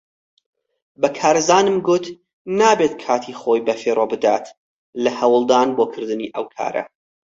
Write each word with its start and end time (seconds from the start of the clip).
بە 1.01 1.09
کارزانم 1.19 1.77
گوت 1.87 2.05
نابێت 2.59 2.93
کاتی 3.03 3.33
خۆی 3.39 3.65
بەفیڕۆ 3.67 4.05
بدات 4.13 4.45
لە 5.03 5.11
هەوڵدان 5.19 5.69
بۆ 5.77 5.85
کردنی 5.93 6.31
ئەو 6.35 6.45
کارە. 6.55 6.83